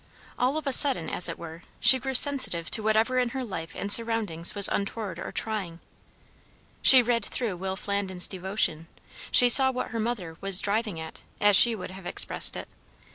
[0.39, 3.75] All of a sudden, as it were, she grew sensitive to whatever in her life
[3.75, 5.79] and surroundings was untoward or trying.
[6.81, 8.87] She read through Will Flandin's devotion;
[9.29, 12.67] she saw what her mother was "driving at," as she would have expressed it.